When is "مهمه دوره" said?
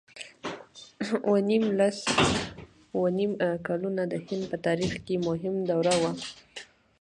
5.27-5.95